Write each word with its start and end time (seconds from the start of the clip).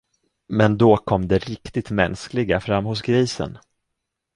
Men 0.47 0.77
då 0.77 0.97
kom 0.97 1.27
det 1.27 1.47
riktigt 1.49 1.89
mänskliga 1.89 2.59
fram 2.61 2.85
hos 2.85 3.01
grisen. 3.01 3.57